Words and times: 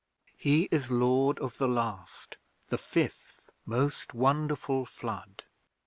He 0.35 0.67
is 0.71 0.89
Lord 0.89 1.37
of 1.37 1.59
the 1.59 1.67
Last 1.67 2.37
The 2.69 2.79
Fifth, 2.79 3.51
most 3.67 4.15
wonderful, 4.15 4.83
Flood. 4.83 5.43